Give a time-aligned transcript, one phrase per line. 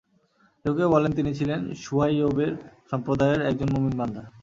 [0.65, 2.53] কেউ কেউ বলেন, তিনি ছিলেন শুয়ায়বের
[2.91, 4.23] সম্প্রদায়ের একজন মুমিন বান্দা।